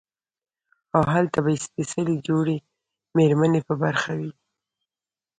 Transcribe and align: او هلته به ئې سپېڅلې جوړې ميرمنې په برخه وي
او 0.95 1.03
هلته 1.13 1.37
به 1.43 1.51
ئې 1.53 1.59
سپېڅلې 1.65 2.15
جوړې 2.27 2.57
ميرمنې 3.15 3.61
په 3.67 3.73
برخه 3.81 4.11
وي 4.19 4.31